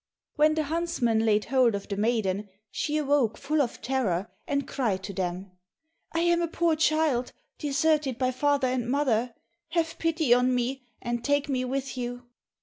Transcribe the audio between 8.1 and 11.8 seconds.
by father and mother; have pity on me, and take me